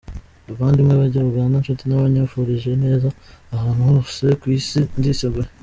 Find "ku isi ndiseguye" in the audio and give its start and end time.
4.39-5.47